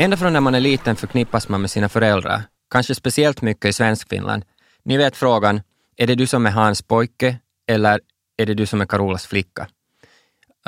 [0.00, 3.72] Ända från när man är liten förknippas man med sina föräldrar, kanske speciellt mycket i
[3.72, 4.44] Svenskfinland.
[4.82, 5.60] Ni vet frågan,
[5.96, 7.38] är det du som är Hans pojke
[7.68, 8.00] eller
[8.36, 9.68] är det du som är Carolas flicka?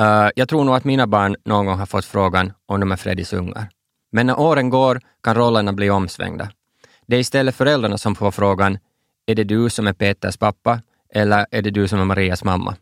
[0.00, 2.96] Uh, jag tror nog att mina barn någon gång har fått frågan om de är
[2.96, 3.68] Freddys ungar.
[4.12, 6.50] Men när åren går kan rollerna bli omsvängda.
[7.07, 8.79] Det är istället föräldrarna som får frågan,
[9.26, 10.80] är det du som är Peters pappa
[11.14, 12.76] eller är det du som är Marias mamma?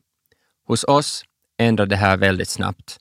[0.66, 1.22] Hos oss
[1.58, 2.98] ändrar det här väldigt snabbt.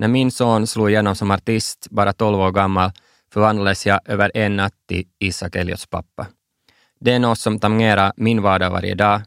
[0.00, 2.90] När min son slog igenom som artist, bara 12 år gammal,
[3.32, 6.26] förvandlades jag över en natt till Isak Elliots pappa.
[7.00, 9.22] Det är något som tangerar min vardag varje dag,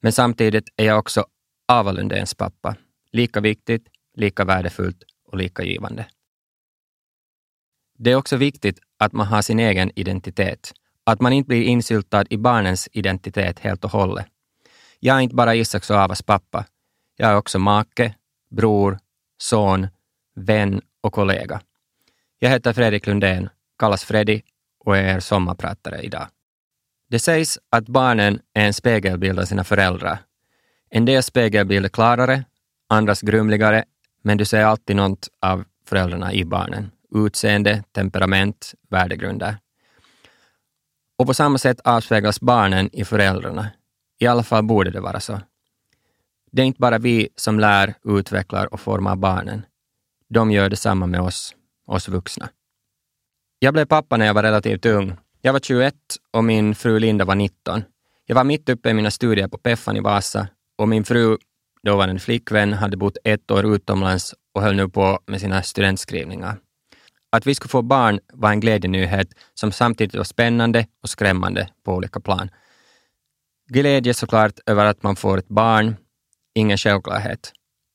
[0.00, 1.26] men samtidigt är jag också
[1.68, 2.76] Ava Lundéns pappa.
[3.12, 6.06] Lika viktigt, lika värdefullt och lika givande.
[7.98, 10.72] Det är också viktigt att man har sin egen identitet,
[11.04, 14.26] att man inte blir insyltad i barnens identitet helt och hållet.
[15.00, 16.64] Jag är inte bara Isaks och Avas pappa.
[17.16, 18.14] Jag är också make,
[18.50, 18.98] bror,
[19.38, 19.88] son,
[20.34, 21.60] vän och kollega.
[22.38, 23.48] Jag heter Fredrik Lundén,
[23.78, 24.42] kallas Freddy
[24.84, 26.26] och är er sommarpratare idag.
[27.08, 30.18] Det sägs att barnen är en spegelbild av sina föräldrar.
[30.90, 32.44] En del spegelbild är klarare,
[32.88, 33.84] andras grumligare,
[34.22, 36.90] men du ser alltid något av föräldrarna i barnen.
[37.14, 39.56] Utseende, temperament, värdegrunder.
[41.18, 43.70] Och på samma sätt avspeglas barnen i föräldrarna.
[44.18, 45.40] I alla fall borde det vara så.
[46.52, 49.62] Det är inte bara vi som lär, utvecklar och formar barnen.
[50.28, 51.54] De gör detsamma med oss,
[51.86, 52.48] oss vuxna.
[53.58, 55.16] Jag blev pappa när jag var relativt ung.
[55.40, 55.94] Jag var 21
[56.30, 57.82] och min fru Linda var 19.
[58.26, 61.38] Jag var mitt uppe i mina studier på Peffan i Vasa och min fru,
[61.82, 65.62] då var en flickvän, hade bott ett år utomlands och höll nu på med sina
[65.62, 66.58] studentskrivningar.
[67.30, 71.94] Att vi skulle få barn var en glädjenyhet som samtidigt var spännande och skrämmande på
[71.94, 72.50] olika plan.
[73.68, 75.96] Glädje såklart över att man får ett barn,
[76.56, 77.52] ingen självklarhet.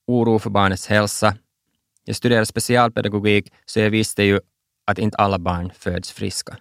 [0.08, 1.38] Oro för barnets hälsa.
[2.06, 4.40] Jag studerade specialpedagogik, så jag visste ju
[4.86, 6.58] att inte alla barn föds friska.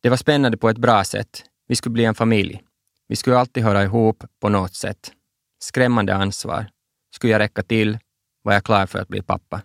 [0.00, 1.44] Det var spännande på ett bra sätt.
[1.68, 2.62] Vi skulle bli en familj.
[3.08, 5.12] Vi skulle alltid höra ihop på något sätt.
[5.58, 6.70] Skrämmande ansvar.
[7.14, 7.98] Skulle jag räcka till?
[8.42, 9.62] Var jag klar för att bli pappa?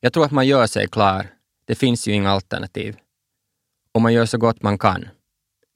[0.00, 1.26] Jag tror att man gör sig klar.
[1.64, 2.96] Det finns ju inga alternativ.
[3.92, 5.08] Och man gör så gott man kan.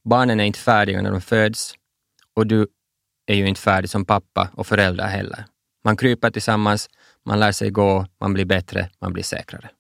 [0.05, 1.75] Barnen är inte färdiga när de föds
[2.35, 2.69] och du
[3.29, 5.45] är ju inte färdig som pappa och förälder heller.
[5.85, 6.91] Man kryper tillsammans,
[7.25, 9.71] man lär sig gå, man blir bättre, man blir säkrare.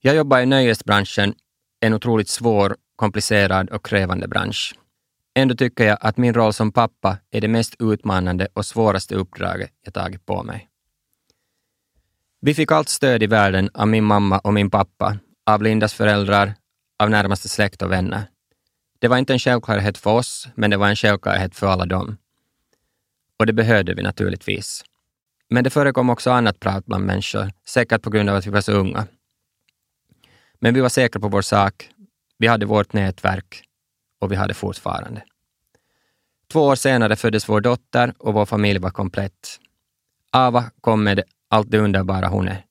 [0.00, 1.34] Jag jobbar i nöjesbranschen,
[1.80, 4.74] en otroligt svår, komplicerad och krävande bransch.
[5.34, 9.70] Ändå tycker jag att min roll som pappa är det mest utmanande och svåraste uppdraget
[9.84, 10.68] jag tagit på mig.
[12.40, 16.54] Vi fick allt stöd i världen av min mamma och min pappa, av Lindas föräldrar,
[16.98, 18.31] av närmaste släkt och vänner.
[19.02, 22.16] Det var inte en självklarhet för oss, men det var en självklarhet för alla dem.
[23.38, 24.84] Och det behövde vi naturligtvis.
[25.50, 28.60] Men det förekom också annat prat bland människor, säkert på grund av att vi var
[28.60, 29.06] så unga.
[30.60, 31.88] Men vi var säkra på vår sak,
[32.38, 33.64] vi hade vårt nätverk
[34.18, 35.22] och vi hade fortfarande.
[36.52, 39.60] Två år senare föddes vår dotter och vår familj var komplett.
[40.30, 42.64] Ava kom med allt det underbara hon är.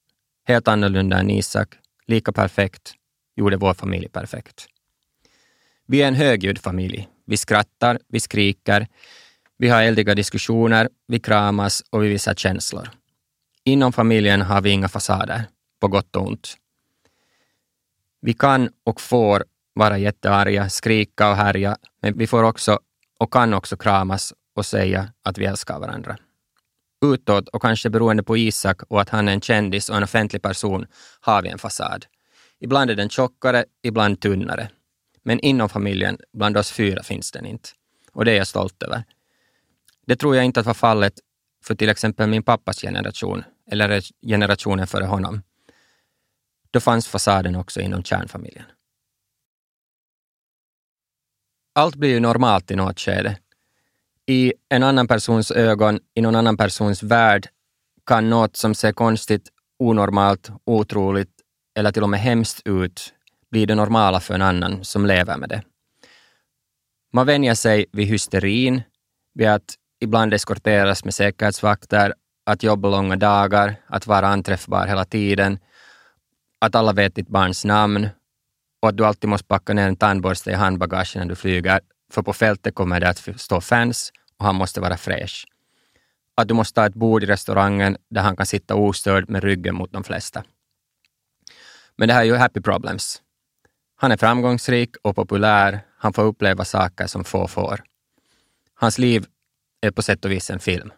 [0.47, 1.75] Helt annorlunda än Isak,
[2.07, 2.93] lika perfekt,
[3.35, 4.67] gjorde vår familj perfekt.
[5.91, 7.07] Vi är en högljudd familj.
[7.25, 8.87] Vi skrattar, vi skriker,
[9.57, 12.89] vi har eldiga diskussioner, vi kramas och vi visar känslor.
[13.63, 15.43] Inom familjen har vi inga fasader,
[15.81, 16.57] på gott och ont.
[18.21, 19.43] Vi kan och får
[19.73, 22.79] vara jättearga, skrika och härja, men vi får också
[23.19, 26.17] och kan också kramas och säga att vi älskar varandra.
[27.05, 30.41] Utåt och kanske beroende på Isak och att han är en kändis och en offentlig
[30.41, 30.85] person
[31.21, 32.05] har vi en fasad.
[32.59, 34.69] Ibland är den tjockare, ibland tunnare.
[35.23, 37.69] Men inom familjen, bland oss fyra, finns den inte.
[38.11, 39.03] Och det är jag stolt över.
[40.05, 41.13] Det tror jag inte att var fallet
[41.63, 45.41] för till exempel min pappas generation, eller generationen före honom.
[46.71, 48.65] Då fanns fasaden också inom kärnfamiljen.
[51.73, 53.37] Allt blir ju normalt i något skede.
[54.25, 57.47] I en annan persons ögon, i någon annan persons värld,
[58.05, 59.49] kan något som ser konstigt,
[59.79, 61.41] onormalt, otroligt
[61.75, 63.13] eller till och med hemskt ut
[63.51, 65.63] blir det normala för en annan som lever med det.
[67.13, 68.81] Man vänjer sig vid hysterin,
[69.33, 72.13] vid att ibland eskorteras med säkerhetsvakter,
[72.45, 75.59] att jobba långa dagar, att vara anträffbar hela tiden,
[76.59, 78.09] att alla vet ditt barns namn
[78.81, 81.79] och att du alltid måste packa ner en tandborste i handbagaget när du flyger,
[82.11, 85.45] för på fältet kommer det att stå fans och han måste vara fräsch.
[86.35, 89.75] Att du måste ha ett bord i restaurangen där han kan sitta ostörd med ryggen
[89.75, 90.43] mot de flesta.
[91.97, 93.21] Men det här är ju happy problems.
[94.01, 95.81] Han är framgångsrik och populär.
[95.97, 97.83] Han får uppleva saker som få får.
[98.73, 99.25] Hans liv
[99.81, 100.91] är på sätt och vis en film.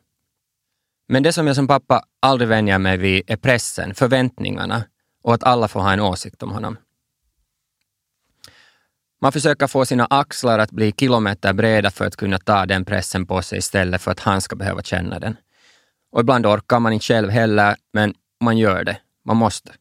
[1.08, 4.84] Men det som jag som pappa aldrig vänjer mig vid är pressen, förväntningarna
[5.24, 6.78] och att alla får ha en åsikt om honom.
[9.22, 13.26] Man försöker få sina axlar att bli kilometer breda för att kunna ta den pressen
[13.26, 15.38] på sig istället för att han ska behöva känna den.
[16.12, 18.98] Och ibland orkar man inte själv heller, men man gör det.
[19.26, 19.72] Man måste.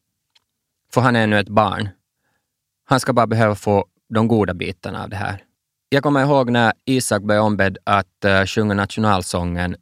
[0.93, 1.89] För han är ännu ett barn.
[2.85, 5.43] Han ska bara behöva få de goda bitarna av det här.
[5.89, 9.75] Jag kommer ihåg när Isak blev ombedd att uh, sjunga nationalsången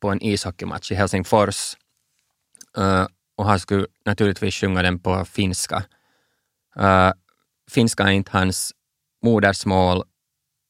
[0.00, 1.76] på en ishockeymatch i Helsingfors.
[2.78, 3.06] Uh,
[3.36, 5.84] och han skulle naturligtvis sjunga den på finska.
[6.80, 7.12] Uh,
[7.70, 8.72] finska är inte hans
[9.22, 10.02] modersmål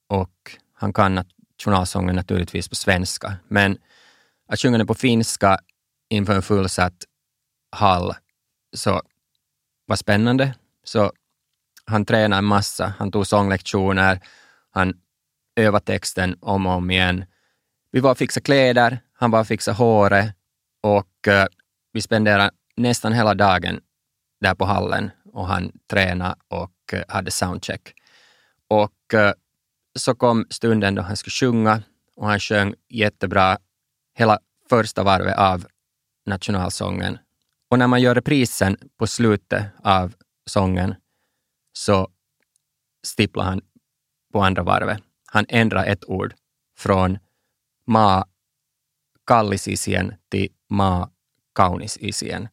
[0.09, 3.37] och han kan nationalsången naturligtvis på svenska.
[3.49, 3.79] Men
[4.49, 5.59] att sjunga den på finska
[6.09, 7.05] inför en fullsatt
[7.77, 8.15] hall
[8.77, 9.03] så
[9.87, 10.55] var spännande.
[10.85, 11.13] Så
[11.87, 14.21] han tränade en massa, han tog sånglektioner,
[14.71, 14.95] han
[15.57, 17.25] övade texten om och om igen.
[17.91, 20.35] Vi var och fixade kläder, han var och fixade håret
[20.81, 21.47] och eh,
[21.93, 23.81] vi spenderade nästan hela dagen
[24.41, 27.95] där på hallen och han tränade och eh, hade soundcheck.
[28.69, 29.33] Och eh,
[29.95, 31.83] så kom stunden då han skulle sjunga
[32.17, 33.59] och han sjöng jättebra
[34.15, 34.39] hela
[34.69, 35.67] första varvet av
[36.27, 37.19] nationalsången.
[37.71, 40.15] Och när man gör reprisen på slutet av
[40.47, 40.95] sången
[41.77, 42.09] så
[43.07, 43.61] stipplar han
[44.33, 45.03] på andra varvet.
[45.27, 46.35] Han ändrar ett ord
[46.79, 47.19] från
[47.87, 48.25] ma
[49.27, 51.11] kallisisien till ma
[51.55, 52.49] kaunisisien.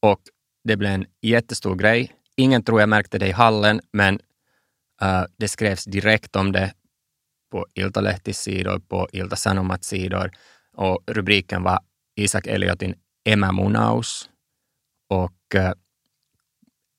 [0.00, 0.20] Och
[0.64, 2.12] det blev en jättestor grej.
[2.36, 4.14] Ingen tror jag märkte det i hallen, men
[5.02, 6.74] uh, det skrevs direkt om det
[7.50, 10.30] på Iltalehtis sidor, på Ilta Sanomats sidor
[10.72, 11.78] och rubriken var
[12.16, 14.30] Isak Eliotin emämunaus
[15.08, 15.72] och uh,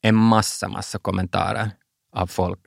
[0.05, 1.71] en massa, massa kommentarer
[2.11, 2.59] av folk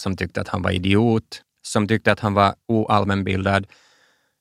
[0.00, 3.66] som tyckte att han var idiot, som tyckte att han var oallmänbildad,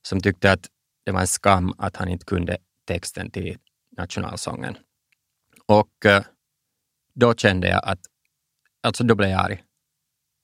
[0.08, 0.70] som tyckte att
[1.06, 2.58] det var en skam att han inte kunde
[2.88, 3.58] texten till
[3.98, 4.78] nationalsången.
[5.66, 6.24] Och eh,
[7.14, 8.00] då kände jag att,
[8.84, 9.64] alltså då blev jag arg.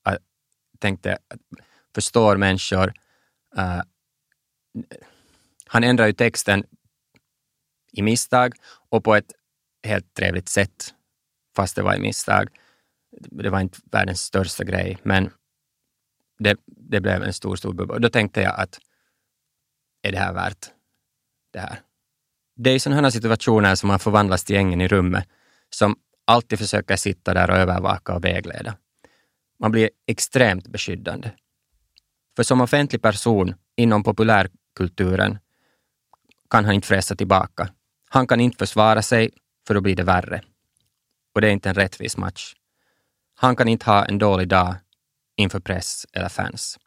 [0.03, 0.17] Jag
[0.79, 1.17] tänkte,
[1.95, 2.93] förstår människor,
[3.57, 3.81] uh,
[5.65, 6.63] han ändrar ju texten
[7.91, 8.53] i misstag
[8.89, 9.31] och på ett
[9.83, 10.93] helt trevligt sätt,
[11.59, 12.49] fast det var i misstag.
[13.11, 15.31] Det var inte världens största grej, men
[16.39, 17.99] det, det blev en stor, stor bubbla.
[17.99, 18.79] Då tänkte jag att
[20.03, 20.71] är det här värt
[21.53, 21.79] det här?
[22.55, 25.27] Det är i sådana här situationer som man förvandlas till gängen i rummet,
[25.69, 25.95] som
[26.25, 28.75] alltid försöker sitta där och övervaka och vägleda.
[29.59, 31.31] Man blir extremt beskyddande.
[32.35, 35.39] För som offentlig person inom populärkulturen
[36.49, 37.69] kan han inte fräsa tillbaka.
[38.09, 39.29] Han kan inte försvara sig,
[39.67, 40.41] för då blir det värre.
[41.33, 42.55] Och det är inte en rättvis match.
[43.35, 44.75] Han kan inte ha en dålig dag
[45.35, 46.79] inför press eller fans.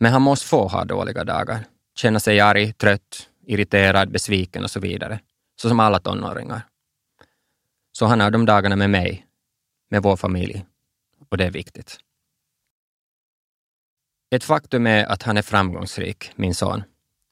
[0.00, 1.64] Men han måste få ha dåliga dagar,
[1.94, 5.20] känna sig arg, trött, irriterad, besviken och så vidare.
[5.60, 6.62] Så som alla tonåringar.
[7.92, 9.26] Så han har de dagarna med mig,
[9.90, 10.66] med vår familj.
[11.28, 12.00] Och det är viktigt.
[14.30, 16.82] Ett faktum är att han är framgångsrik, min son.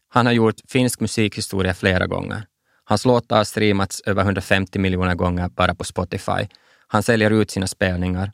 [0.08, 2.46] Han har gjort finsk musikhistoria flera gånger.
[2.88, 6.48] Hans låtar har streamats över 150 miljoner gånger bara på Spotify.
[6.86, 8.32] Han säljer ut sina spelningar.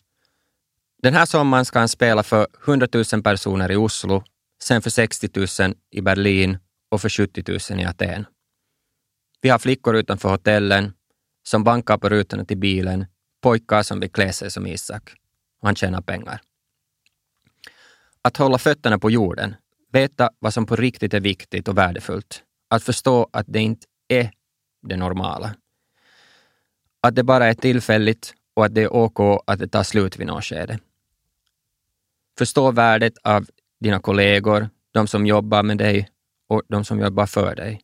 [1.02, 4.25] Den här sommaren ska han spela för 100 000 personer i Oslo,
[4.62, 6.59] sen för 60 000 i Berlin
[6.90, 8.26] och för 70 000 i Aten.
[9.40, 10.92] Vi har flickor utanför hotellen
[11.42, 13.06] som bankar på rutorna till bilen,
[13.42, 15.12] pojkar som vill klä sig som Isak.
[15.61, 16.40] Och han tjänar pengar.
[18.23, 19.54] Att hålla fötterna på jorden,
[19.92, 22.42] veta vad som på riktigt är viktigt och värdefullt.
[22.71, 24.30] Att förstå att det inte är
[24.83, 25.55] det normala.
[27.01, 30.27] Att det bara är tillfälligt och att det är OK att det tar slut vid
[30.27, 30.79] något skede.
[32.39, 33.47] Förstå värdet av
[33.81, 36.09] dina kollegor, de som jobbar med dig
[36.49, 37.81] och de som jobbar för dig.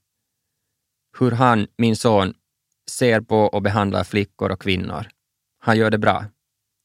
[1.18, 2.34] Hur han, min son,
[2.90, 5.08] ser på och behandlar flickor och kvinnor.
[5.58, 6.24] Han gör det bra.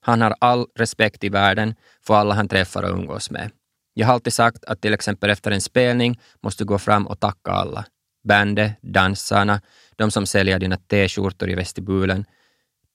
[0.02, 3.52] Han har all respekt i världen för alla han träffar och umgås med.
[3.94, 7.20] Jag har alltid sagt att till exempel efter en spelning måste du gå fram och
[7.20, 7.86] tacka alla.
[8.24, 9.62] Bandet, dansarna,
[9.96, 12.26] de som säljer dina t-skjortor i vestibulen,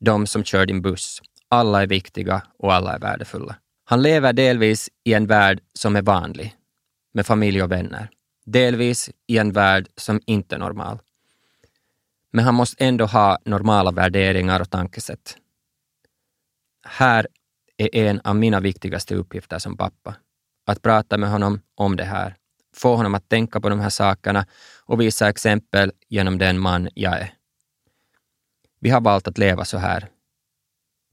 [0.01, 1.23] de som kör din buss.
[1.49, 3.57] Alla är viktiga och alla är värdefulla.
[3.85, 6.57] Han lever delvis i en värld som är vanlig,
[7.15, 8.11] med familj och vänner.
[8.47, 10.99] Delvis i en värld som inte är normal.
[12.33, 15.37] Men han måste ändå ha normala värderingar och tankesätt.
[16.87, 17.27] Här
[17.77, 20.15] är en av mina viktigaste uppgifter som pappa.
[20.67, 22.37] Att prata med honom om det här,
[22.79, 24.47] få honom att tänka på de här sakerna
[24.85, 27.35] och visa exempel genom den man jag är.
[28.81, 30.09] Vi har valt att leva så här.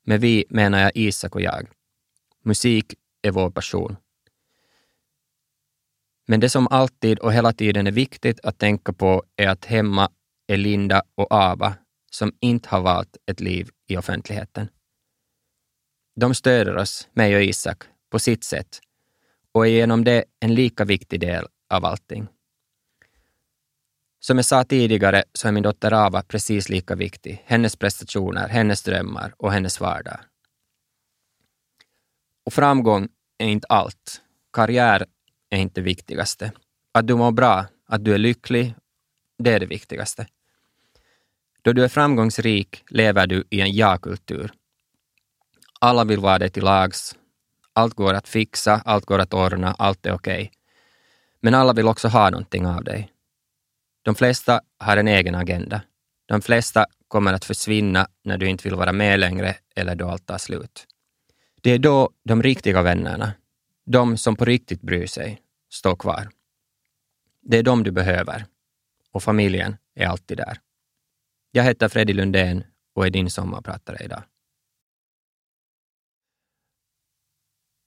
[0.03, 1.67] Med vi menar jag Isak och jag.
[2.43, 3.97] Musik är vår passion.
[6.27, 10.09] Men det som alltid och hela tiden är viktigt att tänka på är att hemma
[10.47, 11.75] är Linda och Ava
[12.11, 14.67] som inte har valt ett liv i offentligheten.
[16.15, 18.79] De stöder oss, mig och Isak, på sitt sätt
[19.51, 22.27] och är genom det en lika viktig del av allting.
[24.19, 27.43] Som jag sa tidigare så är min dotter Ava precis lika viktig.
[27.45, 30.19] Hennes prestationer, hennes drömmar och hennes vardag.
[32.45, 33.07] Och framgång
[33.37, 34.21] är inte allt.
[34.53, 35.05] Karriär
[35.49, 36.51] är inte det viktigaste.
[36.91, 38.75] Att du mår bra, att du är lycklig,
[39.37, 40.27] det är det viktigaste.
[41.61, 44.51] Då du är framgångsrik lever du i en ja-kultur.
[45.79, 47.15] Alla vill vara dig till lags.
[47.73, 50.43] Allt går att fixa, allt går att ordna, allt är okej.
[50.43, 50.49] Okay.
[51.45, 53.11] Men alla vill också ha någonting av dig.
[54.01, 55.81] De flesta har en egen agenda.
[56.25, 60.25] De flesta kommer att försvinna när du inte vill vara med längre eller då allt
[60.25, 60.87] tar slut.
[61.61, 63.33] Det är då de riktiga vännerna,
[63.85, 66.29] de som på riktigt bryr sig, står kvar.
[67.41, 68.45] Det är de du behöver
[69.11, 70.59] och familjen är alltid där.
[71.51, 74.23] Jag heter Freddy Lundén och är din sommarpratare idag.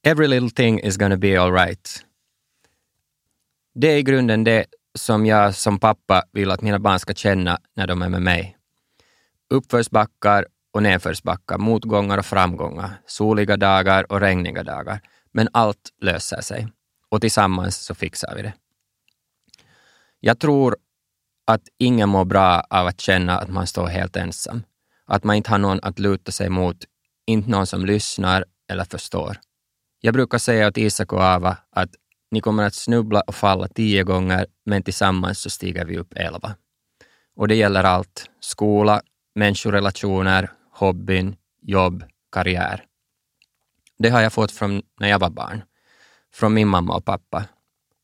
[0.03, 2.08] Every little thing is gonna be alright.
[3.81, 4.67] Det är i grunden det
[4.99, 8.57] som jag som pappa vill att mina barn ska känna när de är med mig.
[9.51, 15.01] Uppförsbackar och nedförsbackar, motgångar och framgångar, soliga dagar och regniga dagar.
[15.33, 16.69] Men allt löser sig
[17.09, 18.53] och tillsammans så fixar vi det.
[20.21, 20.77] Jag tror
[21.47, 24.63] att ingen mår bra av att känna att man står helt ensam.
[25.07, 26.77] Att man inte har någon att luta sig mot,
[27.27, 29.37] inte någon som lyssnar eller förstår.
[30.01, 31.91] Jag brukar säga åt Isak och Ava att
[32.31, 36.55] ni kommer att snubbla och falla tio gånger, men tillsammans så stiger vi upp elva.
[37.37, 38.31] Och det gäller allt.
[38.41, 39.03] Skola,
[39.35, 42.85] människorelationer, hobbyn, jobb, karriär.
[43.99, 45.63] Det har jag fått från när jag var barn.
[46.35, 47.45] Från min mamma och pappa.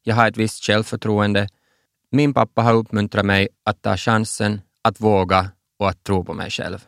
[0.03, 1.49] Jag har ett visst självförtroende.
[2.11, 6.51] Min pappa har uppmuntrat mig att ta chansen, att våga och att tro på mig
[6.51, 6.85] själv.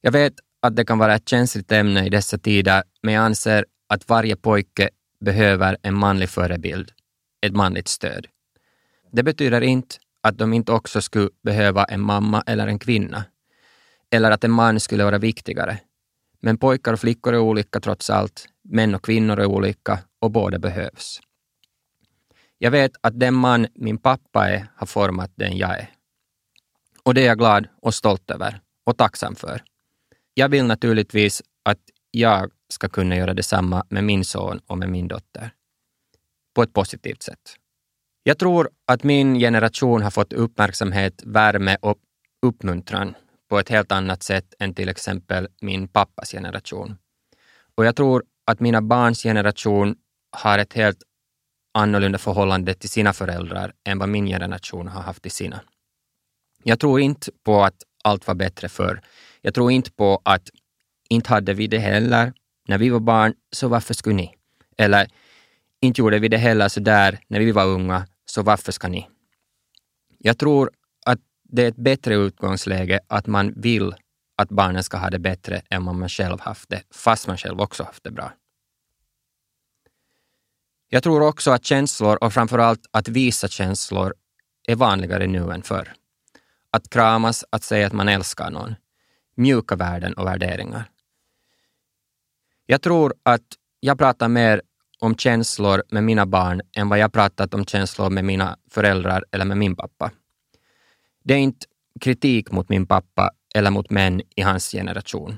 [0.00, 3.64] Jag vet att det kan vara ett känsligt ämne i dessa tider, men jag anser
[3.88, 4.90] att varje pojke
[5.20, 6.92] behöver en manlig förebild,
[7.46, 8.26] ett manligt stöd.
[9.12, 13.24] Det betyder inte att de inte också skulle behöva en mamma eller en kvinna,
[14.10, 15.78] eller att en man skulle vara viktigare.
[16.40, 20.58] Men pojkar och flickor är olika trots allt, män och kvinnor är olika och båda
[20.58, 21.20] behövs.
[22.58, 25.90] Jag vet att den man min pappa är har format den jag är.
[27.02, 29.62] Och det är jag glad och stolt över och tacksam för.
[30.34, 31.42] Jag vill naturligtvis
[32.10, 35.50] jag ska kunna göra detsamma med min son och med min dotter.
[36.54, 37.56] På ett positivt sätt.
[38.22, 41.98] Jag tror att min generation har fått uppmärksamhet, värme och
[42.42, 43.14] uppmuntran
[43.48, 46.98] på ett helt annat sätt än till exempel min pappas generation.
[47.74, 49.96] Och jag tror att mina barns generation
[50.36, 51.02] har ett helt
[51.74, 55.60] annorlunda förhållande till sina föräldrar än vad min generation har haft till sina.
[56.62, 59.00] Jag tror inte på att allt var bättre förr.
[59.40, 60.50] Jag tror inte på att
[61.08, 62.32] inte hade vi det heller
[62.68, 64.34] när vi var barn, så varför skulle ni?
[64.78, 65.08] Eller
[65.80, 69.08] inte gjorde vi det heller så där när vi var unga, så varför ska ni?
[70.18, 70.70] Jag tror
[71.06, 73.94] att det är ett bättre utgångsläge att man vill
[74.36, 77.60] att barnen ska ha det bättre än vad man själv haft det, fast man själv
[77.60, 78.32] också haft det bra.
[80.88, 84.14] Jag tror också att känslor och framförallt att visa känslor
[84.66, 85.92] är vanligare nu än förr.
[86.70, 88.74] Att kramas, att säga att man älskar någon.
[89.34, 90.90] Mjuka värden och värderingar.
[92.70, 93.42] Jag tror att
[93.80, 94.62] jag pratar mer
[94.98, 99.44] om känslor med mina barn än vad jag pratat om känslor med mina föräldrar eller
[99.44, 100.10] med min pappa.
[101.24, 101.66] Det är inte
[102.00, 105.36] kritik mot min pappa eller mot män i hans generation.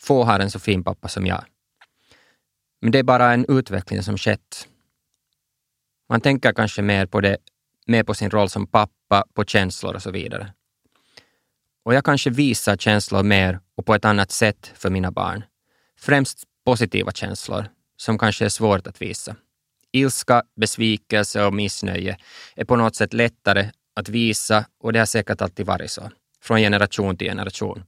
[0.00, 1.44] Få har en så fin pappa som jag.
[2.80, 4.68] Men det är bara en utveckling som skett.
[6.08, 7.36] Man tänker kanske mer på, det,
[7.86, 10.52] mer på sin roll som pappa, på känslor och så vidare.
[11.84, 15.44] Och jag kanske visar känslor mer och på ett annat sätt för mina barn.
[16.02, 17.66] Främst positiva känslor
[17.96, 19.36] som kanske är svårt att visa.
[19.92, 22.16] Ilska, besvikelse och missnöje
[22.56, 26.58] är på något sätt lättare att visa och det har säkert alltid varit så, från
[26.58, 27.84] generation till generation.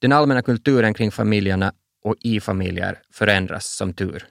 [0.00, 4.28] Den allmänna kulturen kring familjerna och i familjer förändras som tur.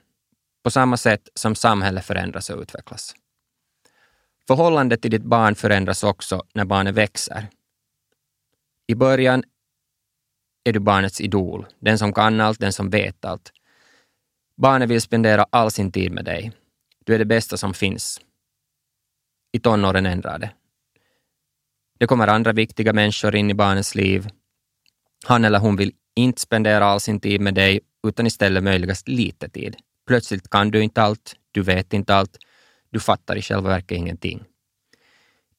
[0.62, 3.14] På samma sätt som samhället förändras och utvecklas.
[4.46, 7.46] Förhållandet till ditt barn förändras också när barnet växer.
[8.86, 9.44] I början
[10.64, 13.52] är du barnets idol, den som kan allt, den som vet allt.
[14.56, 16.52] Barnet vill spendera all sin tid med dig.
[17.04, 18.20] Du är det bästa som finns.
[19.52, 20.50] I tonåren ändrar det.
[21.98, 24.28] Det kommer andra viktiga människor in i barnets liv.
[25.26, 29.48] Han eller hon vill inte spendera all sin tid med dig, utan istället möjligast lite
[29.48, 29.76] tid.
[30.06, 32.38] Plötsligt kan du inte allt, du vet inte allt,
[32.90, 34.44] du fattar i själva verket ingenting.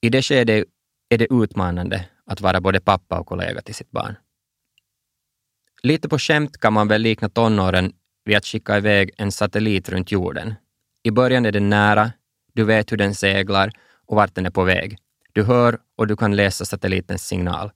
[0.01, 0.65] I det skedet
[1.09, 4.15] är det utmanande att vara både pappa och kollega till sitt barn.
[5.83, 7.93] Lite på skämt kan man väl likna tonåren
[8.25, 10.53] vid att skicka iväg en satellit runt jorden.
[11.03, 12.11] I början är den nära,
[12.53, 13.71] du vet hur den seglar
[14.05, 14.97] och vart den är på väg.
[15.33, 17.71] Du hör och du kan läsa satellitens signal.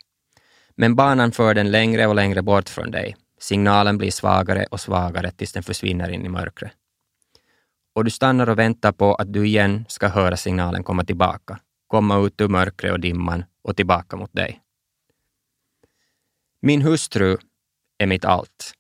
[0.75, 3.15] Men banan för den längre och längre bort från dig.
[3.39, 6.71] Signalen blir svagare och svagare tills den försvinner in i mörkret.
[7.95, 12.25] Och du stannar och väntar på att du igen ska höra signalen komma tillbaka, komma
[12.25, 14.61] ut ur mörkret och dimman och tillbaka mot dig.
[16.61, 17.37] Min hustru
[17.99, 18.73] är mitt allt.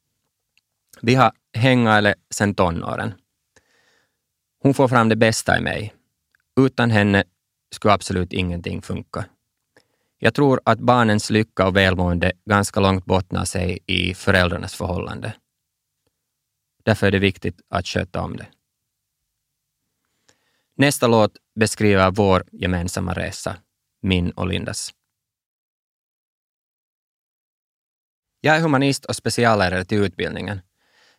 [1.01, 3.13] Vi har hängt sedan tonåren.
[4.61, 5.93] Hon får fram det bästa i mig.
[6.59, 7.23] Utan henne
[7.71, 9.25] skulle absolut ingenting funka.
[10.17, 15.33] Jag tror att barnens lycka och välmående ganska långt bottnar sig i föräldrarnas förhållande.
[16.83, 18.47] Därför är det viktigt att sköta om det.
[20.75, 23.57] Nästa låt beskriver vår gemensamma resa,
[24.01, 24.93] min och Lindas.
[28.41, 30.61] Jag är humanist och speciallärare till utbildningen,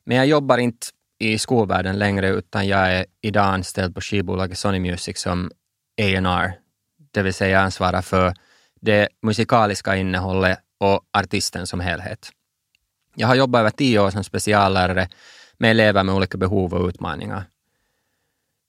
[0.05, 0.87] men jag jobbar inte
[1.19, 5.51] i skolvärlden längre utan jag är idag anställd på skivbolaget Sony Music som
[6.01, 6.53] A&R,
[7.13, 8.35] det vill säga ansvarar för
[8.81, 12.31] det musikaliska innehållet och artisten som helhet.
[13.15, 15.09] Jag har jobbat över tio år som speciallärare
[15.59, 17.45] med elever med olika behov och utmaningar.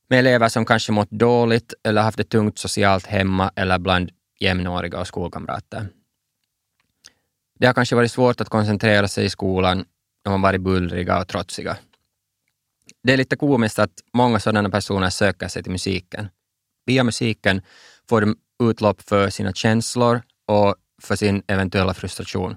[0.07, 4.99] Med elever som kanske mått dåligt eller haft det tungt socialt hemma eller bland jämnåriga
[4.99, 5.87] och skolkamrater.
[7.61, 9.85] Det har kanske varit svårt att koncentrera sig i skolan
[10.23, 11.77] de har varit bullriga och trotsiga.
[13.03, 16.27] Det är lite komiskt att många sådana personer söker sig till musiken.
[16.85, 17.61] Via musiken
[18.09, 22.55] får de utlopp för sina känslor och för sin eventuella frustration.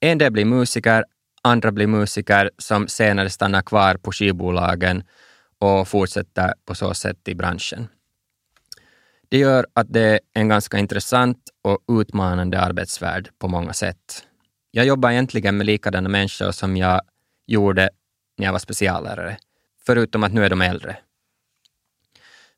[0.00, 1.04] En del blir musiker,
[1.42, 5.02] andra blir musiker som senare stannar kvar på skivbolagen
[5.58, 7.88] och fortsätter på så sätt i branschen.
[9.28, 14.26] Det gör att det är en ganska intressant och utmanande arbetsvärld på många sätt.
[14.70, 17.00] Jag jobbar egentligen med likadana människor som jag
[17.46, 17.90] gjorde
[18.38, 19.38] när jag var speciallärare,
[19.86, 20.96] förutom att nu är de äldre.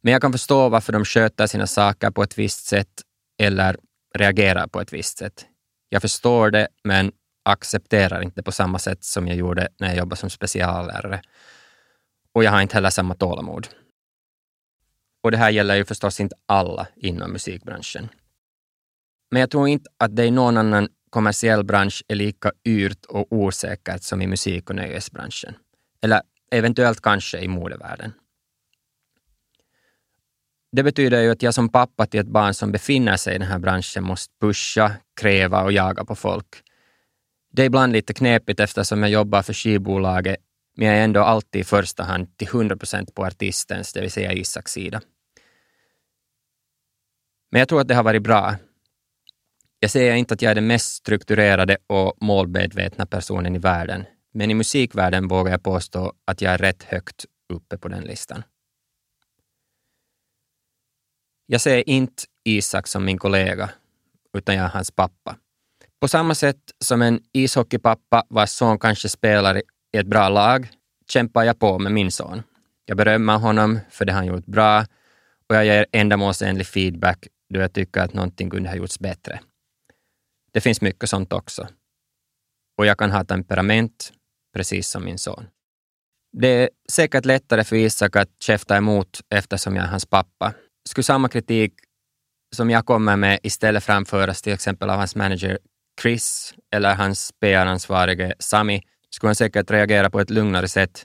[0.01, 3.03] Men jag kan förstå varför de sköter sina saker på ett visst sätt
[3.39, 3.77] eller
[4.15, 5.47] reagerar på ett visst sätt.
[5.89, 10.17] Jag förstår det, men accepterar inte på samma sätt som jag gjorde när jag jobbade
[10.17, 11.23] som speciallärare.
[12.33, 13.69] Och jag har inte heller samma tålamod.
[15.23, 18.09] Och det här gäller ju förstås inte alla inom musikbranschen.
[19.31, 23.27] Men jag tror inte att det i någon annan kommersiell bransch är lika yrt och
[23.31, 25.55] osäkert som i musik och nöjesbranschen.
[26.03, 28.13] Eller eventuellt kanske i modevärlden.
[30.73, 33.49] Det betyder ju att jag som pappa till ett barn som befinner sig i den
[33.49, 36.63] här branschen måste pusha, kräva och jaga på folk.
[37.53, 40.37] Det är ibland lite knepigt eftersom jag jobbar för skivbolaget,
[40.77, 44.11] men jag är ändå alltid i första hand till 100 procent på artistens, det vill
[44.11, 45.01] säga Isaks sida.
[47.51, 48.57] Men jag tror att det har varit bra.
[49.81, 54.51] Jag säger inte att jag är den mest strukturerade och målmedvetna personen i världen, men
[54.51, 58.43] i musikvärlden vågar jag påstå att jag är rätt högt uppe på den listan.
[61.47, 63.71] Jag ser inte Isak som min kollega,
[64.35, 65.37] utan jag är hans pappa.
[66.01, 69.63] På samma sätt som en ishockeypappa vars son kanske spelar i
[69.99, 70.69] ett bra lag
[71.09, 72.43] kämpar jag på med min son.
[72.85, 74.85] Jag berömmer honom för det han gjort bra
[75.49, 79.41] och jag ger ändamålsenlig feedback då jag tycker att någonting kunde ha gjorts bättre.
[80.57, 81.69] Det finns mycket sånt också.
[82.79, 84.13] Och jag kan ha temperament,
[84.55, 85.47] precis som min son.
[86.33, 90.55] Det är säkert lättare för Isak att käfta emot eftersom jag är hans pappa.
[90.89, 91.73] Skulle samma kritik
[92.55, 95.59] som jag kommer med istället framföras till exempel av hans manager
[96.03, 101.05] Chris eller hans PR-ansvarige Sami skulle han säkert reagera på ett lugnare sätt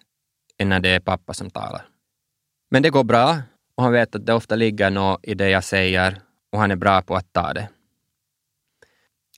[0.57, 1.85] än när det är pappa som talar.
[2.69, 3.41] Men det går bra
[3.75, 6.75] och han vet att det ofta ligger något i det jag säger och han är
[6.75, 7.69] bra på att ta det.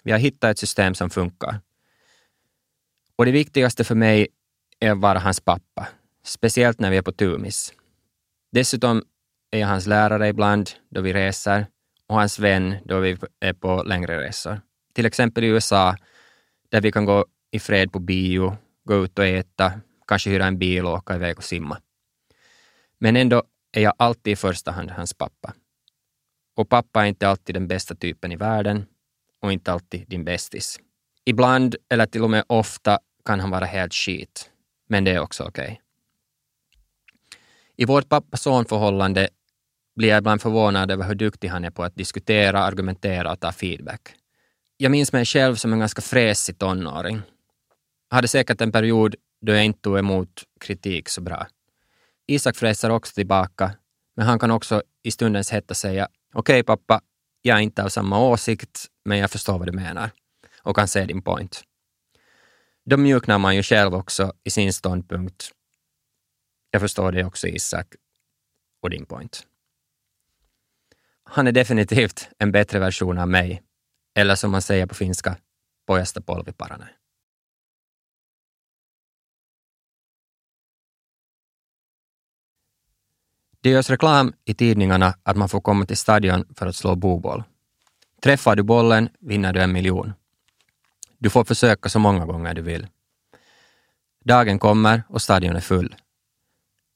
[0.03, 1.59] Vi har hittat ett system som funkar.
[3.15, 4.27] Och det viktigaste för mig
[4.79, 5.87] är att vara hans pappa,
[6.23, 7.73] speciellt när vi är på tumis.
[8.51, 9.03] Dessutom
[9.51, 11.67] är jag hans lärare ibland då vi reser
[12.07, 14.61] och hans vän då vi är på längre resor.
[14.93, 15.95] Till exempel i USA,
[16.69, 20.57] där vi kan gå i fred på bio, gå ut och äta, kanske hyra en
[20.57, 21.77] bil och åka iväg och simma.
[22.97, 25.53] Men ändå är jag alltid i första hand hans pappa.
[26.55, 28.85] Och pappa är inte alltid den bästa typen i världen
[29.43, 30.79] och inte alltid din bästis.
[31.25, 34.49] Ibland, eller till och med ofta, kan han vara helt skit.
[34.89, 35.63] Men det är också okej.
[35.63, 35.77] Okay.
[37.75, 39.29] I vårt pappa-son-förhållande
[39.95, 43.51] blir jag ibland förvånad över hur duktig han är på att diskutera, argumentera och ta
[43.51, 44.15] feedback.
[44.77, 47.21] Jag minns mig själv som en ganska fräsig tonåring.
[48.09, 51.47] Jag hade säkert en period då jag inte tog emot kritik så bra.
[52.27, 53.71] Isak fräser också tillbaka,
[54.15, 57.01] men han kan också i stundens hetta säga okej okay, pappa,
[57.41, 60.11] jag är inte av samma åsikt, men jag förstår vad du menar
[60.61, 61.63] och kan se din point.
[62.85, 65.51] Då mjuknar man ju själv också i sin ståndpunkt.
[66.71, 67.87] Jag förstår det också Isak
[68.81, 69.47] och din point.
[71.23, 73.63] Han är definitivt en bättre version av mig,
[74.15, 75.37] eller som man säger på finska,
[75.87, 76.89] pojasta polviparane.
[83.61, 87.43] Det görs reklam i tidningarna att man får komma till stadion för att slå boboll.
[88.23, 90.13] Träffar du bollen vinner du en miljon.
[91.17, 92.87] Du får försöka så många gånger du vill.
[94.25, 95.95] Dagen kommer och stadion är full.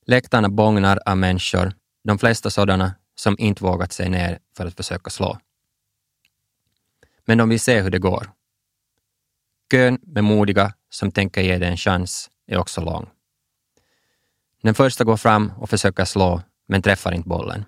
[0.06, 5.10] Läktarna bångnar av människor, de flesta sådana som inte vågat sig ner för att försöka
[5.10, 5.40] slå.
[7.26, 8.32] Men de vill se hur det går.
[9.72, 13.10] Kön med modiga som tänker ge det en chans är också lång.
[14.62, 17.66] Den första går fram och försöker slå, men träffar inte bollen.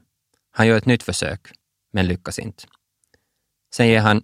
[0.51, 1.51] Han gör ett nytt försök,
[1.91, 2.63] men lyckas inte.
[3.73, 4.23] Sen ger han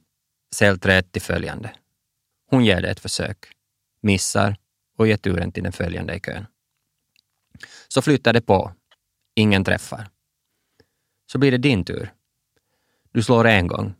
[0.55, 1.75] cellträet till följande.
[2.49, 3.45] Hon ger det ett försök,
[4.01, 4.58] missar
[4.97, 6.45] och ger turen till den följande i kön.
[7.88, 8.73] Så flyttar det på.
[9.36, 10.10] Ingen träffar.
[11.31, 12.13] Så blir det din tur.
[13.12, 13.95] Du slår en gång,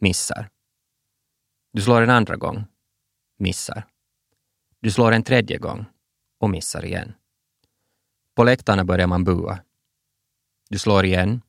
[0.00, 0.50] missar.
[1.72, 2.64] Du slår en andra gång,
[3.38, 3.86] missar.
[4.80, 5.84] Du slår en tredje gång
[6.38, 7.14] och missar igen.
[8.34, 9.58] På läktarna börjar man bua.
[10.68, 11.42] Du slår igen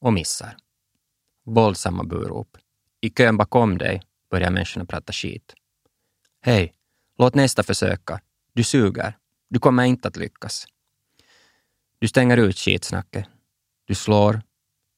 [0.00, 0.56] och missar.
[1.44, 2.56] Våldsamma burop.
[3.00, 5.54] I kön bakom dig börjar människorna prata skit.
[6.40, 6.74] Hej,
[7.18, 8.20] låt nästa försöka.
[8.52, 9.18] Du suger.
[9.48, 10.66] Du kommer inte att lyckas.
[11.98, 13.26] Du stänger ut skitsnacket.
[13.84, 14.42] Du slår,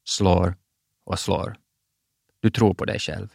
[0.04, 0.56] slår
[1.04, 1.56] och slår.
[2.40, 3.28] Du tror på dig själv.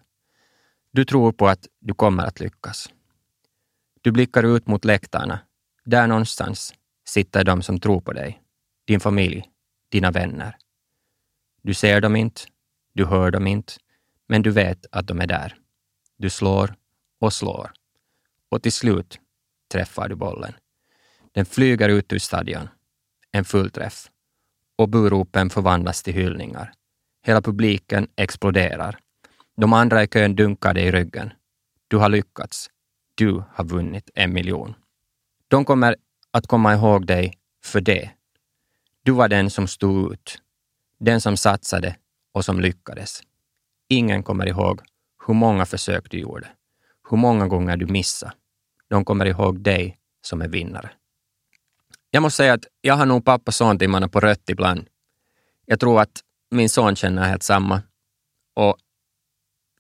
[0.92, 2.90] Du tror på att du kommer att lyckas.
[4.02, 5.40] Du blickar ut mot läktarna.
[5.84, 6.74] Där någonstans
[7.06, 8.42] sitter de som tror på dig.
[8.86, 9.50] Din familj,
[9.90, 10.58] dina vänner.
[11.62, 12.42] Du ser dem inte,
[12.94, 13.74] du hör dem inte,
[14.28, 15.56] men du vet att de är där.
[16.18, 16.76] Du slår
[17.20, 17.72] och slår.
[18.50, 19.20] Och till slut
[19.72, 20.54] träffar du bollen.
[21.32, 22.70] Den flyger ut ur stadion.
[23.32, 24.10] En fullträff.
[24.76, 26.74] Och buropen förvandlas till hyllningar.
[27.22, 29.00] Hela publiken exploderar.
[29.58, 31.34] De andra i kön dunkar dig i ryggen.
[31.88, 32.70] Du har lyckats.
[33.16, 34.76] Du har vunnit en miljon.
[35.48, 35.96] De kommer
[36.32, 38.10] att komma ihåg dig för det.
[39.04, 40.42] Du var den som stod ut.
[40.98, 41.96] Den som satsade
[42.32, 43.22] och som lyckades.
[43.88, 44.82] Ingen kommer ihåg
[45.28, 46.48] hur många försök du gjorde,
[47.10, 48.34] hur många gånger du missade.
[48.88, 50.92] De kommer ihåg dig som är vinnare.
[52.12, 54.88] Jag måste säga att jag har nog pappa son-timmarna på rött ibland.
[55.66, 57.82] Jag tror att min son känner helt samma.
[58.54, 58.78] Och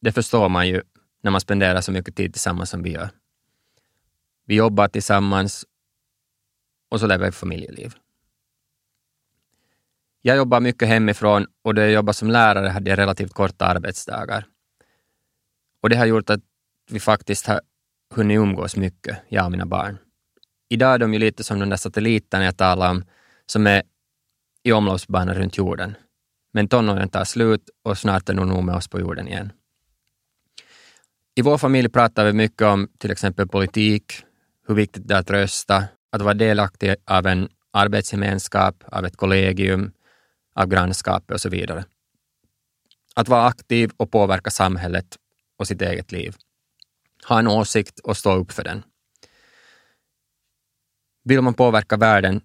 [0.01, 0.81] det förstår man ju
[1.21, 3.09] när man spenderar så mycket tid tillsammans som vi gör.
[4.45, 5.65] Vi jobbar tillsammans
[6.89, 7.93] och så lever vi familjeliv.
[10.21, 14.45] Jag jobbar mycket hemifrån och då jag jobbade som lärare hade jag relativt korta arbetsdagar.
[15.81, 16.41] Och det har gjort att
[16.91, 17.61] vi faktiskt har
[18.15, 19.97] hunnit umgås mycket, jag och mina barn.
[20.69, 23.03] Idag är de ju lite som de där satelliterna jag talade om,
[23.45, 23.83] som är
[24.63, 25.95] i omloppsbana runt jorden.
[26.53, 29.51] Men tonåren tar slut och snart är de nog med oss på jorden igen.
[31.35, 34.13] I vår familj pratar vi mycket om till exempel politik,
[34.67, 39.91] hur viktigt det är att rösta, att vara delaktig av en arbetsgemenskap, av ett kollegium,
[40.65, 41.85] grannskapet och så vidare.
[43.15, 45.17] Att vara aktiv och påverka samhället
[45.57, 46.35] och sitt eget liv.
[47.27, 48.83] Ha en åsikt och stå upp för den.
[51.23, 52.41] Vill man påverka världen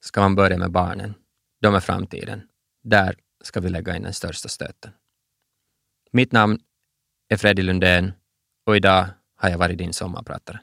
[0.00, 1.14] ska man börja med barnen.
[1.60, 2.48] De är framtiden.
[2.82, 4.92] Där ska vi lägga in den största stöten.
[6.12, 6.60] Mitt namn
[7.28, 8.12] är Freddy Lundén
[8.66, 10.60] och idag har jag varit din sommarpratare.